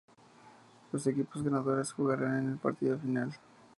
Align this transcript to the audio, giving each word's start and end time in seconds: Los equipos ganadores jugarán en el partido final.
Los 0.91 1.05
equipos 1.05 1.43
ganadores 1.43 1.91
jugarán 1.91 2.39
en 2.39 2.49
el 2.53 2.57
partido 2.57 2.97
final. 2.97 3.35